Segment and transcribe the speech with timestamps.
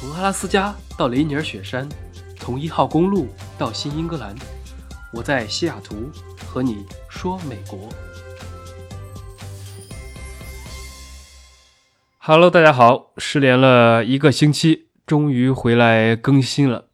[0.00, 1.86] 从阿拉斯加到雷尼尔雪山，
[2.38, 3.28] 从一号公路
[3.58, 4.34] 到新英格兰，
[5.12, 6.10] 我在西雅图
[6.46, 7.86] 和你说美国。
[12.16, 16.86] Hello，大家好，失联了一个星期，终于回来更新了。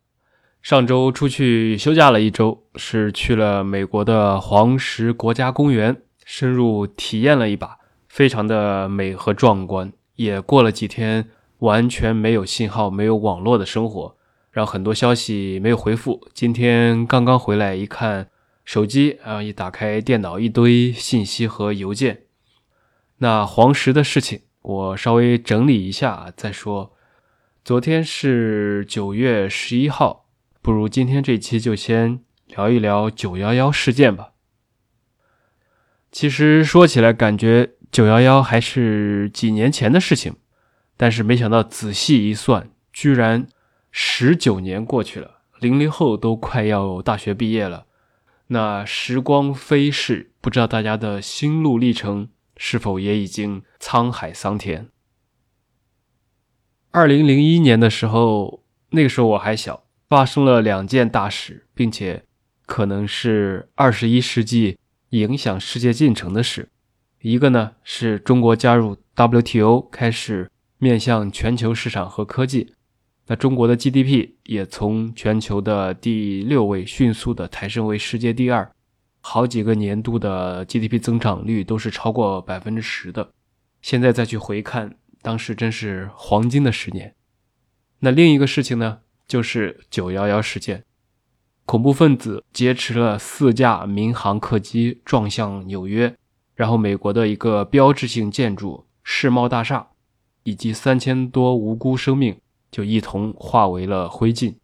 [0.61, 7.79] 上周出去休假了一周，是去了美国的黄石国家公园，深入体验了一把，
[8.09, 9.93] 非常的美和壮观。
[10.17, 11.29] 也过了几天。
[11.59, 14.17] 完全没有信号、没有网络的生活，
[14.51, 16.29] 让很多消息没有回复。
[16.35, 18.29] 今天刚刚回来一看
[18.65, 22.25] 手机，啊，一打开电脑，一堆信息和邮件。
[23.19, 26.93] 那黄石的事情，我稍微整理一下再说。
[27.65, 30.27] 昨天是九月十一号，
[30.61, 34.33] 不如今天这期就先聊一聊九幺幺事件吧。
[36.13, 40.37] 其实说起来，感觉九幺幺还是几年前的事情。
[40.97, 43.47] 但是没想到，仔细一算，居然
[43.91, 47.87] 十九年过去了，零零后都快要大学毕业了。
[48.49, 54.89] 那时光飞逝，不知道大家的心路历程是否也已经沧海桑田。
[56.93, 62.25] 二零零一年的时候，那个时候我还小，发生了两件大事，并且
[62.65, 64.79] 可能是二十一世纪
[65.11, 66.71] 影响世界进程的事。
[67.21, 70.51] 一个呢是中国加入 WTO，开始。
[70.79, 72.75] 面向全球市场和科技，
[73.29, 78.71] 那中国的 GDP 也从全球的第六位迅速的抬升为世界第二，
[79.21, 83.31] 好几个年度的 GDP 增长率都是超过百分之十的。
[83.81, 87.15] 现在再去回看，当时真是黄金的十年。
[88.01, 90.85] 那另一个事情呢，就是九幺幺事件，
[91.65, 96.15] 恐怖分子劫持了四架民航客机撞向纽约，
[96.55, 99.89] 然后美国的一个标志性建筑世贸大厦。
[100.47, 102.37] 以及三千多无辜生命
[102.71, 104.55] 就一同化为了灰烬。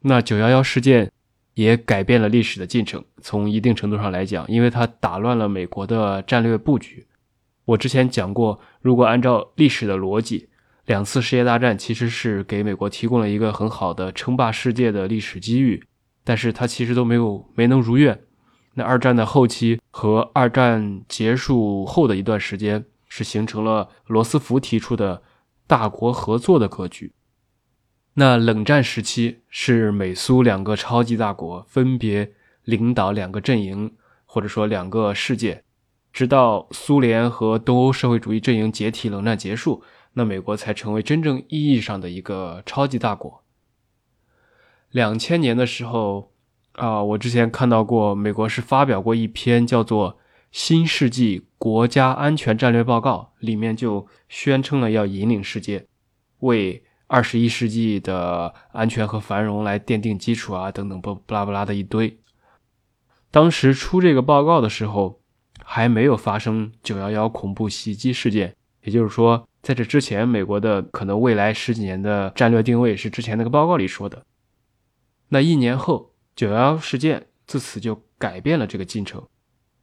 [0.00, 1.12] 那九幺幺事件
[1.54, 3.04] 也改变了历史的进程。
[3.22, 7.06] 从一定程度上来讲，因为它打乱了美国的战略布局。
[7.64, 10.48] 我之前讲过，如果按照历史的逻辑，
[10.86, 15.80] 两次世界大战其实是给美国提供了一个很好的称霸世界的历史机遇，
[16.24, 18.18] 但是它其实都没有没能如愿。
[18.74, 22.84] 那二战的后期和二战结束后的一段时间。
[23.10, 25.22] 是形成了罗斯福提出的
[25.66, 27.12] 大国合作的格局。
[28.14, 32.32] 那冷战时期是美苏两个超级大国分别
[32.62, 35.64] 领导两个阵营，或者说两个世界，
[36.12, 39.82] 直到苏联和东欧社会主义阵营解体，冷战结束，
[40.12, 43.42] 那美国才成为真正意义上的一个超级大国。
[44.90, 46.32] 两千年的时候
[46.74, 50.16] 啊，我之前看到过，美国是发表过一篇叫做。
[50.50, 55.86] 新世纪国家安全战略报告里面就宣称了要引领世界，
[56.40, 62.18] 为二十一世纪的安全和繁荣来奠定基础啊，等等不不拉不拉的一堆。
[63.30, 65.20] 当时出这个报告的时候，
[65.62, 74.24] 还没有发生九幺幺恐怖袭击事件，也就是说，在这之前，美国的可能未来十几年的战略定位是之前那个报告里说的。
[75.28, 79.24] 那一年后，九幺幺事件自此就改变了这个进程。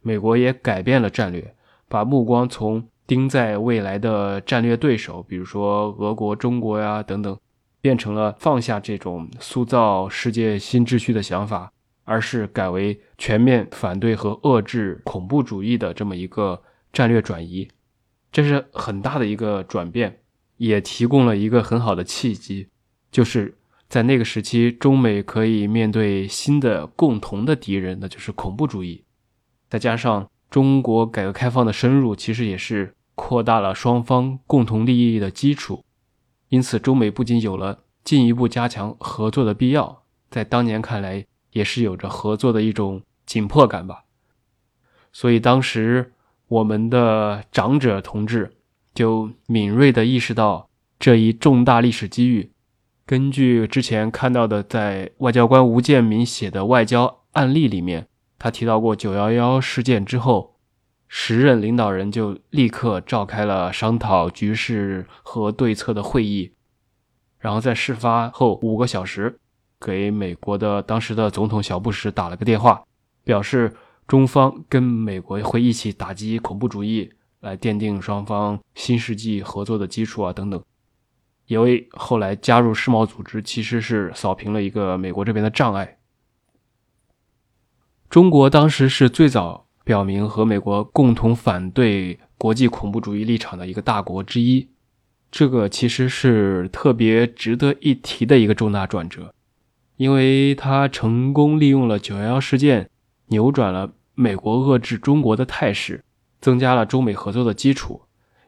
[0.08, 1.54] 美国也改变了战略，
[1.90, 7.38] 把目光从盯在未来的战略对手，比如说俄国、中国呀等等，
[7.82, 11.70] 变成了放下这种塑造世界新秩序的想法，
[12.06, 16.62] 而是改为全面反对和遏制恐怖主义的这么一个
[16.94, 17.68] 战略转移。
[18.32, 20.22] 这是很大的一个转变，
[20.56, 22.70] 也提供了一个很好的契机，
[23.12, 23.54] 就是
[23.90, 29.04] 在那个时期，中美可以面对新的共同的敌人，那就是恐怖主义。
[29.70, 35.84] 再加上中国改革开放的深入，其实也是扩大了双方共同利益的基础。
[36.50, 44.06] 因此，中美不仅有了进一步加强合作的必要，在当年看来，也是有着合作的一种紧迫感吧。
[45.12, 46.14] 所以，当时
[46.48, 48.54] 我们的长者同志
[48.94, 52.52] 就敏锐地意识到这一重大历史机遇。
[53.06, 58.08] 根据之前看到的，在外交官吴建民写的外交案例里面。
[58.40, 60.56] 他提到过九幺幺事件之后，
[61.08, 66.54] 时任领导人就立刻召开了商讨局势和对策的会议，
[67.40, 69.40] 然后在事发后五个小时，
[69.80, 72.84] 给美国的当时的总统小布什打了个电话，
[73.24, 73.74] 表示
[74.08, 80.62] 中方跟美国会一起打击恐怖主义，来奠定双方新世纪合作的基础啊等等，
[81.48, 85.97] 也为后来加入世贸组织其实是扫平了一个美国这边的障碍。
[88.10, 94.70] 中国当时是最早表明和美国共同反对国际恐怖主义立场的一个大国之一。
[95.30, 99.34] 这个其实是特别值得一提的一个重大转折，
[99.98, 102.90] 因为他成功利用了九幺幺事件，
[103.28, 106.02] 扭转了美国遏制中国的态势，
[106.40, 108.02] 增加了中美合作的基础，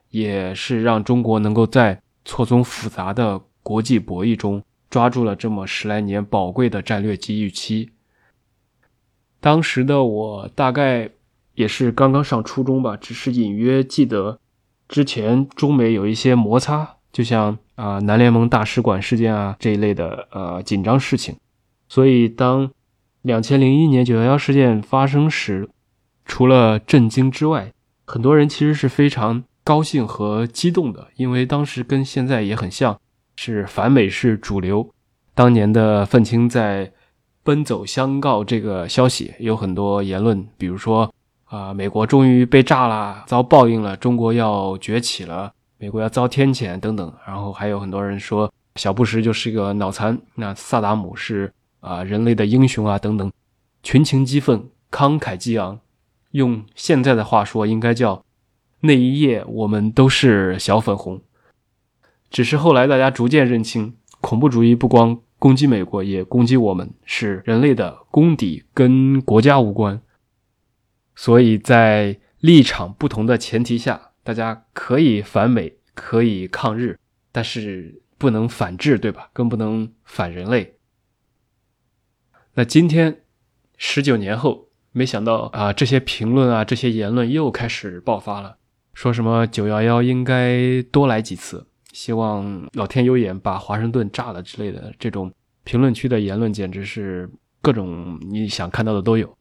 [0.10, 7.92] 也是让中国能够在错综复杂的国际博弈中抓住了这么十来年宝贵的战略机遇期。
[9.42, 11.10] 当时的我大概
[11.56, 14.40] 也是刚刚上初中吧，只是隐约记得。
[14.88, 21.36] 之前中美有一些摩擦，就像啊南联盟大使馆事件啊这一类的呃紧张事情，
[21.88, 22.72] 所以当
[23.22, 25.70] 两千零一年九幺幺事件发生时，
[26.26, 27.72] 除了震惊之外，
[28.06, 33.00] 很多人其实是非常高兴和激动的，因为当时跟现在也很像，
[33.36, 34.90] 是反美是主流。
[35.36, 36.92] 当年的愤青在
[37.44, 41.14] 奔走相告这个消息有很多言论，比如说。
[41.52, 41.74] 啊！
[41.74, 43.98] 美国终于被炸了，遭报应了。
[43.98, 47.12] 中国要崛起了，美国要遭天谴等等。
[47.26, 53.32] 然后还有很多人说，小布什就是一个脑残，那萨达姆是啊人类的英雄啊等等，
[53.82, 55.80] 群情激愤，慷慨激昂。
[56.34, 58.24] 用现在的话说，应该叫
[58.82, 61.20] 那一夜我们都是小粉红。
[62.30, 70.02] 只是后来大家逐渐认清，恐怖主义不光攻击美国，也攻击我们，是人类的公敌，跟国家无关。
[71.16, 77.00] 所以在立场不同的前提下，大家可以反美，可以抗日，
[77.32, 79.30] 但是不能反制，对吧？
[79.32, 80.76] 更不能反人类。
[82.56, 83.22] 那今天
[83.78, 88.58] 十九年后，没想到啊，这些评论啊，这些言论又开始爆发了，
[88.94, 94.94] 说什么九幺幺应该多来几次，希望老天有眼把华盛顿炸了之类的。
[95.00, 95.32] 这种
[95.64, 97.30] 评论区的言论简直是
[97.62, 99.38] 各种你想看到的都有。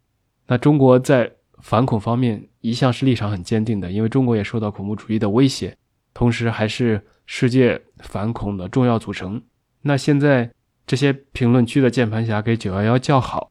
[0.47, 1.31] 那中国在。
[1.61, 5.77] 反恐方面一向是立场很坚定的，因为中国也受到恐怖主义的威胁，
[6.15, 9.43] 同时还是世界反恐的重要组成。
[9.83, 10.49] 那现在
[10.87, 13.51] 这些评论区的键盘侠给九幺幺叫好，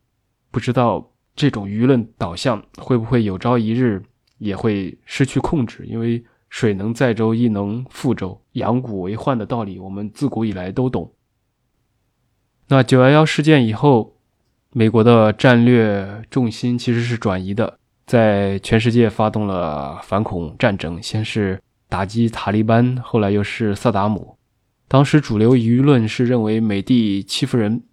[0.51, 4.01] 不知道这种舆论导向会不会有朝一日
[4.37, 5.85] 也会失去控制？
[5.85, 11.11] 因为水能载舟，亦能覆舟，养蛊为患的道理，我们自古以来都懂。
[12.67, 14.15] 那九幺幺事件以后，
[14.71, 17.79] 美国的战略重心其实是转移的。
[18.05, 24.37] 在全世界发动了反恐战争，先是打击塔利班，后来又是萨达姆。
[24.87, 27.83] 当时主流舆论是认为美帝欺负人，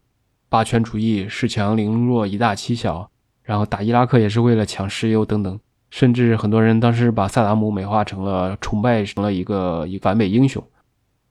[0.48, 3.10] 霸权主义恃强凌弱，以大欺小。
[3.42, 5.60] 然后打伊拉克也是为了抢石油等等，
[5.94, 10.61] 甚至很多人当时把萨达姆美化成了崇拜成了一个一反美英雄。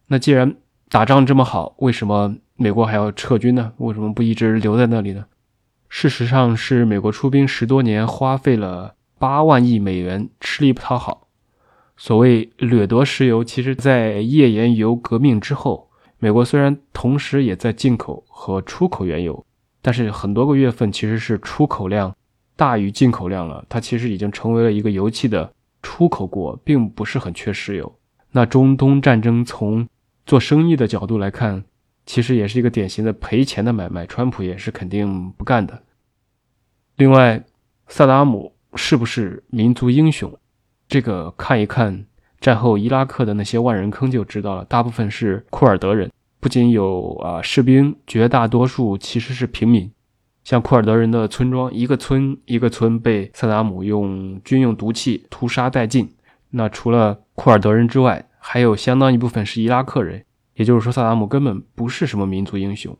[0.07, 0.55] 那既然
[0.87, 3.73] 打仗这么好，为什么美国还要撤军呢？
[3.75, 5.25] 为什么不一直留在那里呢？
[5.89, 11.27] 事实上是美国出兵十多年，花费了八万亿美元，吃力不讨好。
[11.97, 15.89] 所谓掠夺石油，其实在页岩油革命之后，
[16.19, 19.45] 美国虽然同时也在进口和出口原油，
[19.81, 22.15] 但是很多个月份其实是出口量
[22.63, 23.65] 大于进口量了。
[23.67, 25.51] 它其实已经成为了一个油气的
[25.81, 27.93] 出口国，并不是很缺石油。
[28.31, 29.87] 那中东战争从
[30.25, 31.65] 做生意的角度来看。
[32.05, 35.83] 其实也是一个典型的赔钱的买卖，川普也是肯定不干的。
[36.97, 37.41] 另外，
[37.87, 40.37] 萨达姆是不是民族英雄？
[40.89, 42.05] 这个看一看
[42.41, 46.11] 战后伊拉克的那些万人坑就知道了，大部分是库尔德人，
[46.41, 49.89] 不仅有啊士兵，绝大多数其实是平民。
[50.43, 56.13] 像库尔德人的村庄，一个村一个村被萨达姆用军用毒气屠杀殆尽。
[56.51, 60.25] 那除了库尔德人之外，还有相当一部分是伊拉克人。
[60.55, 62.95] 也就是说，萨达姆根本不是什么民族英雄，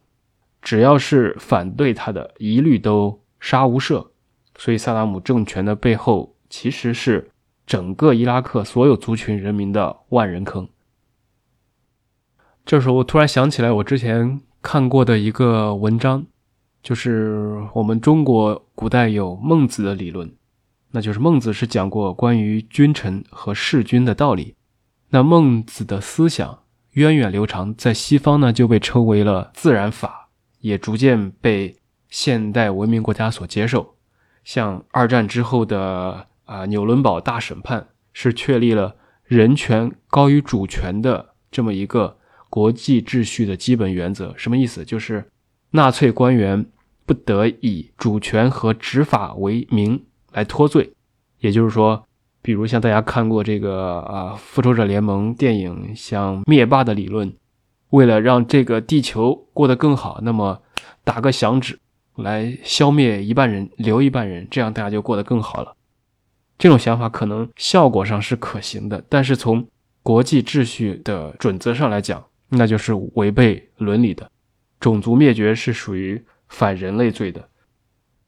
[0.59, 4.07] 只要是反对他的，一律都杀无赦。
[4.57, 7.29] 所以，萨达姆政权的背后其实是
[7.67, 10.67] 整个伊拉克所有族群人民的万人坑。
[12.65, 16.25] 这时候，我突然想起来，我之前看过的一个文章，
[16.83, 20.31] 就是我们中国古代有孟子的理论，
[20.91, 24.53] 那就是孟子是讲过关于君臣和弑君的道理。
[25.09, 26.59] 那孟子的思想。
[26.93, 31.75] 源远流长，在西方呢就被称为了自然法，也逐渐被
[32.07, 33.95] 现代文明国家所接受。
[34.43, 44.31] 像二战之后的啊纽伦堡大审判，是确立了人权高于主权的这么一个国际秩序的基本原则。
[44.37, 44.85] 什么意思？
[44.85, 45.31] 就是
[45.74, 46.65] 纳粹官员
[47.06, 50.94] 不得以主权和执法为名来脱罪。
[51.39, 52.06] 也就是说。
[52.46, 57.34] 比如像大家看过这个啊《复仇者联盟》电影，像灭霸的理论，
[57.92, 60.62] 为了让这个地球过得更好，那么
[61.06, 61.80] 打个响指
[62.18, 65.74] 来消灭一半人，留一半人，这样大家就过得更好了。
[66.58, 69.65] 这种想法可能效果上是可行的，但是从
[70.01, 74.30] 国际秩序的准则上来讲，那就是违背伦理的。
[74.83, 77.47] 种族灭绝是属于反人类罪的。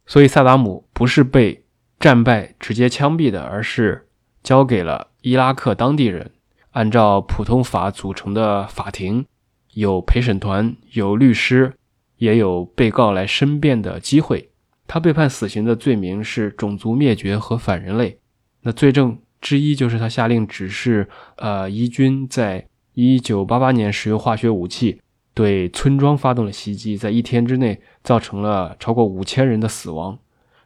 [0.06, 1.66] 所以萨达姆不是被
[2.00, 4.08] 战败直接枪毙的，而是
[4.42, 6.32] 交给了伊拉克当地人，
[6.72, 9.26] 按照普通法组成的法庭，
[9.74, 11.74] 有陪审团，有律师，
[12.20, 14.50] 也有被告来申辩的机会。
[14.88, 18.18] 他被判死刑的罪名是种族灭绝和反人类。
[18.62, 25.02] 那罪证之一就是他下令指示，呃，伊军在一九八八年使用化学武器。
[25.36, 30.18] 对村庄发动了袭击，在一天之内造成了超过五千人的死亡，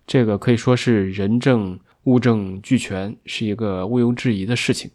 [0.06, 4.92] 这个可以说是人证物证俱全，是一个毋庸置疑的事情。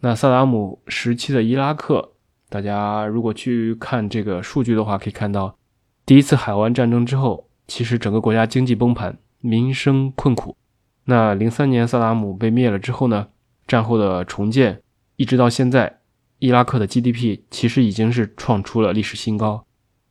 [0.00, 2.12] 那萨达姆时期的伊拉克，
[2.48, 5.58] 大家如果去看这个数据的话，可以看到，
[6.06, 10.56] 第一次海湾战争之后，其实整个国家经济崩盘，民生困苦。
[11.04, 13.28] 那零三年萨达姆被灭了之后呢，
[13.66, 14.80] 战后的重建
[15.16, 16.00] 一直到现在。
[16.38, 19.64] 伊拉克的 GDP 其实已经是创出了历史新高，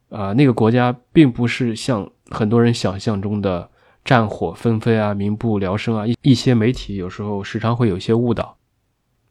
[0.10, 3.70] 啊，那个国家并不是像很多人想象中的
[4.04, 6.08] 战火纷飞啊、民不聊生啊。
[6.08, 8.58] 一一些媒体有时候时常会有些误导，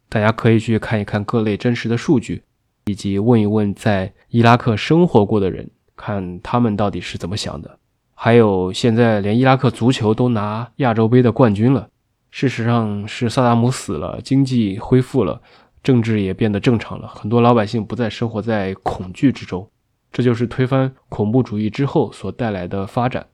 [0.08, 2.44] 大家可以去看一看各类真实的数据，
[2.86, 7.78] 以及问一问在伊拉克生活过的人，看他们到底是怎么想的。
[8.14, 11.88] 还有，现在连伊拉克足球都拿亚洲杯的冠军了，
[12.30, 15.42] 事实上是萨达姆死了，经济恢复了。
[15.84, 19.70] 政治也变得正常了，很多老百姓不再生活在恐惧之中，
[20.10, 23.26] 这就是推翻恐怖主义之后所带来的发展。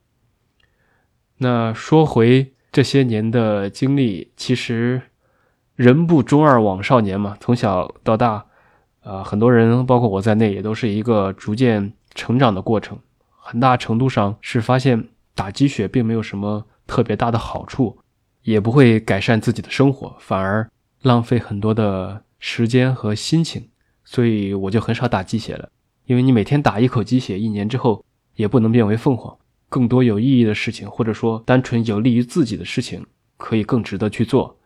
[1.38, 5.00] 那说回这些年的经历，其实
[5.76, 8.44] 人不中二枉少年嘛，从小到大，
[9.04, 12.98] 呃，很多人包括我在内，也都是一个逐渐成长的过程。
[13.38, 17.96] 很大程度上是发现打鸡血并没有什么特别大的好处，
[18.42, 20.68] 也不会改善自己的生活，反而
[21.02, 22.24] 浪费很多的。
[22.40, 23.68] 时间和心情，
[24.02, 25.70] 所以我就很少打鸡血了。
[26.06, 28.04] 因为你每天打一口鸡血，一年之后
[28.34, 29.38] 也不能变为凤凰。
[29.68, 33.06] 更多有意义的事情，或者说单纯有利于自己的事情，
[33.36, 34.58] 可以更值得去做。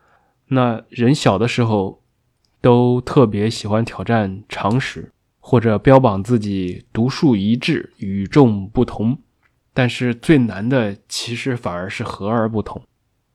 [0.47, 2.03] 那人小的时候
[2.63, 9.19] 都特别喜欢挑战常识，或者标榜自己独树一帜、与众不同。
[9.75, 12.81] 但是最难的，其实反而是和而不同。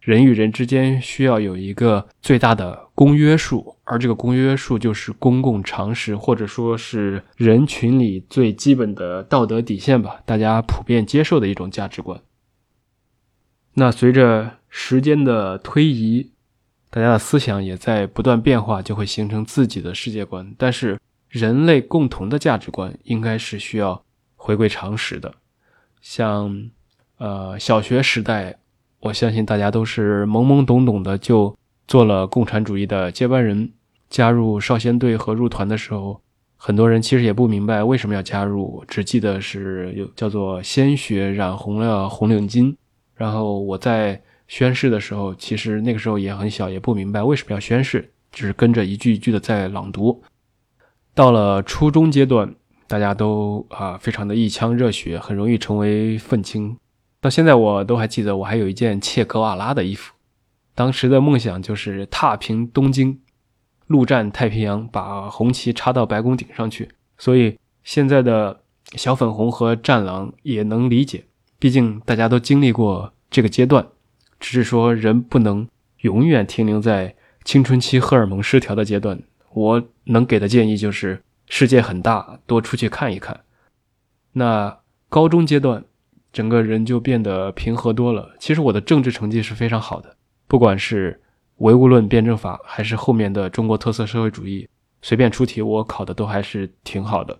[0.09, 12.19] 人与人之间需要有一个最大的公约数，而这个公约数就是公共常识，或者说是人群里最基本的道德底线吧，大家普遍接受的一种价值观。
[13.75, 16.31] 那随着时间的推移，
[16.89, 20.55] 大家的思想也在不断变化，就会形成自己的世界观。
[20.57, 24.03] 但是人类共同的价值观应该是需要
[24.35, 25.35] 回归常识的，
[26.01, 26.71] 像
[27.19, 28.57] 呃小学时代。
[29.01, 31.55] 我相信大家都是懵懵懂懂的就
[31.87, 33.71] 做了共产主义的接班人。
[34.09, 36.19] 加入少先队和入团的时候，
[36.57, 42.75] 很多人其实也不明白为什么要加入，只记得是有叫做鲜血染红了红领巾。
[43.13, 50.23] 然后我在宣誓的时候，其实那个时候也很小，也不明白为什么要宣誓，只是跟着一句一句的在朗读。
[51.13, 52.55] 到了初中阶段，
[52.87, 56.75] 大家都啊非常的一腔热血，很容易成为愤青。
[57.21, 60.13] 到现在我都还记得，我还有一件切格瓦拉的衣服。
[60.73, 63.19] 当时的梦想就是踏平东京，
[63.87, 66.87] 陆战太平洋，把红旗插到白宫顶上去。
[67.17, 68.61] 所以现在的
[68.93, 71.25] 小粉红和战狼也能理解，
[71.59, 73.85] 毕竟大家都经历过这个阶段。
[74.39, 75.67] 只是说人不能
[75.99, 79.21] 永远停留在青春期荷尔蒙失调的阶段。
[79.51, 83.41] 我能给的建议就是：世界很大，多出去看一看。
[84.31, 85.83] 那高中阶段。
[86.31, 88.35] 整个人就变得平和多了。
[88.39, 90.15] 其实我的政治成绩是非常好的，
[90.47, 91.21] 不管是
[91.57, 94.67] 唯物论、辩证法，还是后面的中国特色社会主义，
[95.01, 97.37] 随便出题我考的都还是挺好的。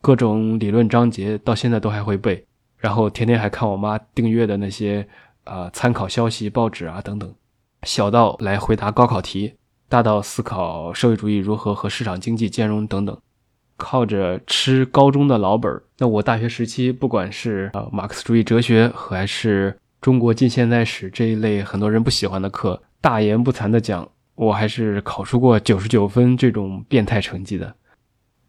[0.00, 2.46] 各种理论章节到现在都还会背，
[2.78, 5.06] 然后天天还看我妈订阅的那些
[5.44, 7.34] 啊参考消息报纸啊等等。
[7.82, 9.54] 小到来回答高考题，
[9.88, 13.18] 大到思考社会主义如何和市场经济兼容等等。
[13.76, 27.74] 靠着吃高中的老本儿，那我大学时期不管是呃马克思主义哲学，还是中国近现代史这一类很多人不喜欢的课，大言不惭的讲，我还是考出过九十九分这种变态成绩的。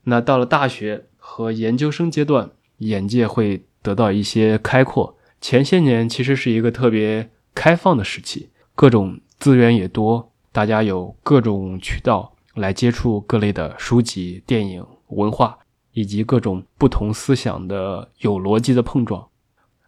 [0.04, 5.18] 那到了大学和研究生阶段，眼界会得到一些开阔。
[5.42, 14.86] 前些年其实是一个特别开放的时期，各种资源也多，大家有各种渠道来接触各类的书籍、电影。
[15.08, 15.58] 文化
[15.94, 19.28] 以及各种不同思想的有逻辑的碰撞，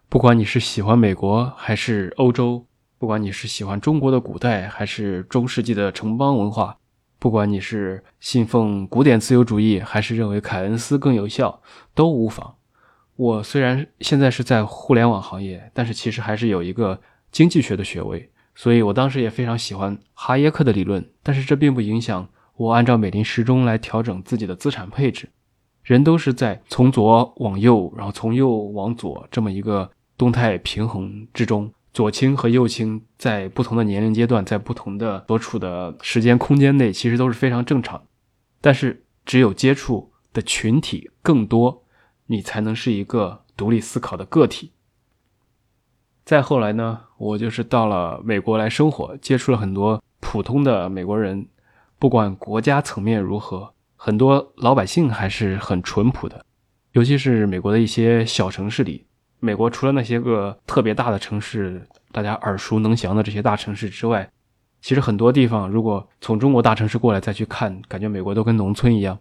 [0.07, 2.65] 不管你是喜欢美国还是欧洲，
[2.97, 6.77] 不管你是喜欢中国的古代还是中世纪的城邦文化，
[7.19, 11.61] 不管你是信奉古典自由主义，还是认为凯恩斯更有效，
[11.93, 12.55] 都无妨。
[13.15, 16.99] 我虽然现在是在互联网行业，但是其实还是有一个
[17.31, 21.05] 经济学的学位，所以我当时也非常喜欢哈耶克的理论。
[21.21, 22.27] 但是这并不影响
[22.59, 25.29] 我按照美林时钟来调整自己的资产配置。
[25.81, 31.71] 人都是在从左往右，然后从右往左这么一个动态平衡之中。
[31.93, 38.03] 左倾和右倾在不同的年龄阶段，在不同的所处的时间空间内，其实都是非常正常。
[38.59, 41.85] 但是，只有接触的群体更多，
[42.25, 44.73] 你才能是一个独立思考的个体。
[46.25, 51.47] 再后来呢，我就是到了美国来生活，接触了很多普通的美国人，
[51.99, 56.45] 不管国家层面如何，很多老百姓还是很淳朴的，
[56.93, 59.05] 尤其是美国的一些小城市里。
[59.41, 64.29] 美国除了那些个特别大的城市，大家耳熟能详的这些大城市之外，
[64.81, 69.19] 其实很多地方，如果从中国大城市过来再去看，感觉美国都跟农村一样。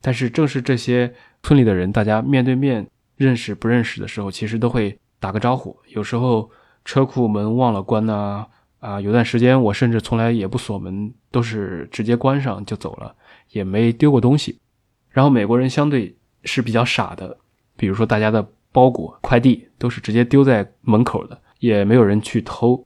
[0.00, 5.76] 但是正是这些村里的人，大家面对面认识不认识的时候，其实都会打个招呼。
[5.94, 6.50] 有时候
[6.84, 8.46] 车库门忘了关呐，
[8.86, 13.14] 啊有段时间我甚至从来也不锁门，都是直接关上就走了，
[13.50, 14.58] 也没丢过东西。
[15.10, 17.38] 然后美国人相对是比较傻的，
[17.76, 18.46] 比如说大家的。
[18.72, 22.84] 包裹、快递都是直接丢在门口的，也没有人去偷。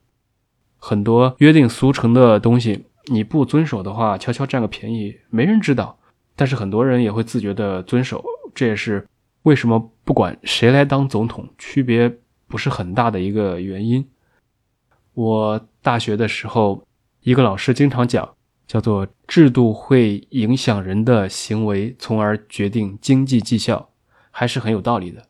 [0.79, 5.99] 很多约定俗成的东西，你不遵守的话，悄悄占个便宜，没人知道。
[6.37, 9.05] 但是很多人也会自觉的遵守，这也是
[9.43, 12.09] 为什么不管谁来当总统，区别
[12.47, 14.07] 不是很大的一个原因。
[15.15, 16.85] 我大学的时候，
[17.23, 18.35] 一个老师经常讲，
[18.67, 23.91] 叫做“制度会影响人的行为，从而决定经济绩效”，
[24.31, 25.23] 还是很有道理的。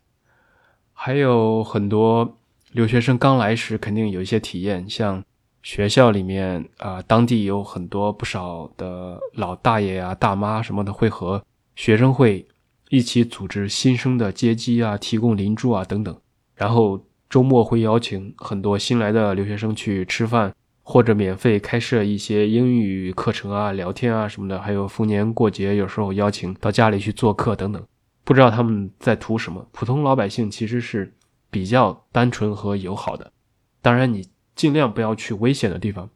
[0.93, 2.37] 还有很多
[2.73, 5.25] 留学生刚来时肯定有一些体验，像
[5.63, 11.43] 学校里面啊，当地有很多不少的老大爷啊、大妈什么的会和
[11.75, 12.47] 学生会
[12.91, 16.15] 一起组织新生的接机啊、提供邻住啊等等。
[16.55, 24.61] 然后周末会邀请很多新来的留学生去吃饭，或者免费开设一些英语课程啊、聊天啊什么的。
[24.61, 27.81] 还有逢年过节，有时候邀请到家里去做客等等。
[28.25, 29.65] 不知道他们在图什么。
[29.71, 31.15] 普通老百姓其实是
[31.51, 33.33] 比较单纯和友好的。
[33.81, 36.11] 当然，你尽量不要去危险的地方，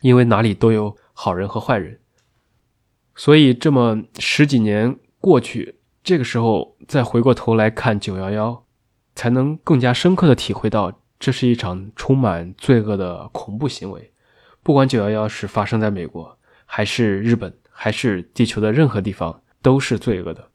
[0.00, 1.98] 因为哪里都有好人和坏人。
[3.16, 8.64] 所以这么十几年过去，这个时候再回过头来看九幺幺，
[9.16, 14.12] 才能更加深刻的体会到，这是一场充满罪恶的恐怖行为。
[14.62, 20.48] 不管九幺幺是发生在美国，还是日本，还是地球的任何地方，都是罪恶的。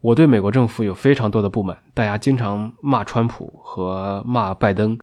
[0.00, 4.98] 我对美国政府有非常多的不满，大家经常骂川普和骂拜登，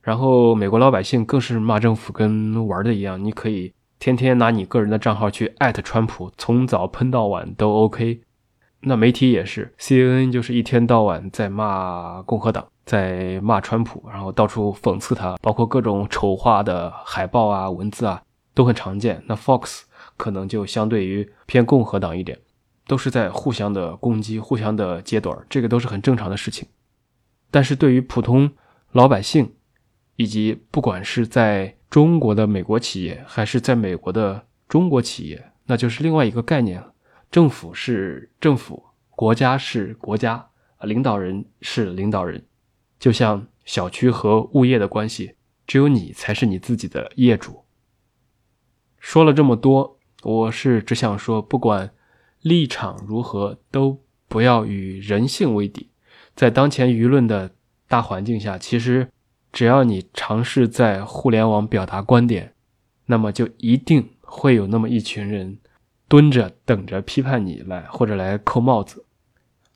[0.00, 3.22] 然后美国老百姓更是骂政府跟玩的一样。
[3.24, 8.20] 你可以天天拿你个人的账号去艾特川普，从早喷到晚都 OK。
[8.82, 18.22] 那媒体也是，CNN 就是一天到晚在骂共和党，在骂川普，然后到处讽刺他，包括各种丑化的海报啊、文字啊
[18.54, 19.22] 都很常见。
[19.26, 19.82] 那 Fox
[20.16, 22.38] 可能就相对于偏共和党一点。
[22.84, 26.66] 都是在互相的攻击、互相的揭短，这个都是很正常的事情。
[27.48, 28.50] 但是对于普通
[28.90, 29.52] 老百姓，
[30.16, 36.91] 以及不管是在中国的美国企业，还是在美国的中国企业，那就是另外一个概念了。
[37.32, 40.50] 政府是政府，国家是国家，
[40.82, 42.44] 领导人是领导人。
[43.00, 45.34] 就像小区和物业的关系，
[45.66, 47.64] 只有你才是你自己的业主。
[49.00, 51.92] 说了这么多，我是只想说，不管。
[52.42, 55.90] 立场如何都不要与人性为敌。
[56.34, 57.54] 在当前舆论的
[57.86, 59.08] 大环境下，其实
[59.52, 62.52] 只要你尝试在互联网表达观点，
[63.06, 65.56] 那么就一定会有那么一群人
[66.12, 69.06] 蹲着等着批判你来，或者来扣帽子。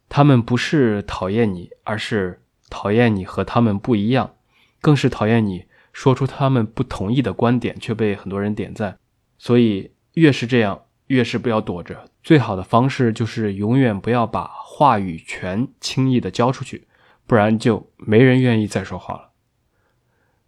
[0.07, 4.35] 他们不是讨厌你，而是讨厌你和他们不一样，
[4.83, 8.99] 更是讨厌你说出他们不同意的观点却被很多人点赞。
[9.39, 10.83] 所以越是这样。
[11.07, 16.89] 越是不要躲着，最好的方式就是永远不要把话语权轻易的交出去，
[17.29, 19.31] 不然就没人愿意再说话了。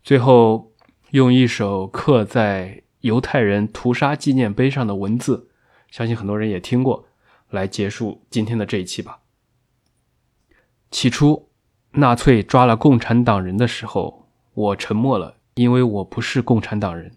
[0.02, 0.72] 最后，
[1.12, 5.48] 用一首刻在犹太人屠杀纪念碑上的文字，
[5.90, 7.08] 相信很多人也听过，
[7.50, 9.20] 来结束今天的这一期吧。
[10.90, 11.48] 起初，
[11.92, 17.12] 纳粹抓了共产党人的时候，我沉默了，因为我不是共产党人。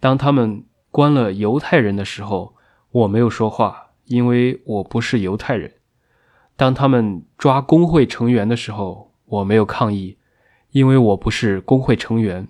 [0.00, 0.64] 当他们。
[0.92, 2.54] 关了犹太人的时候，
[2.90, 5.76] 我没有说话，因为我不是犹太人。
[6.54, 10.18] 当他们抓工会成员的时候，我没有抗议，
[10.72, 12.46] 因为我不是工会成员。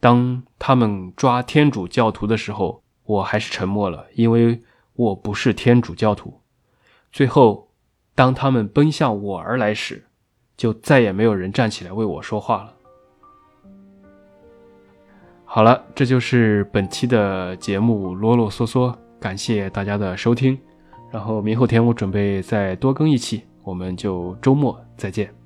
[0.00, 4.60] 当他们抓天主教徒的时候，我还是沉默了，因为
[4.94, 6.40] 我不是天主教徒。
[7.12, 7.68] 最后，
[8.14, 10.04] 当他们奔向我而来时，
[10.56, 12.74] 就再也没有人站起来为我说话了。
[15.44, 20.58] 好了，这就是本期的节目啰啰嗦嗦，感谢大家的收听。
[21.12, 25.43] 然后明后天我准备再多更一期，我们就周末再见。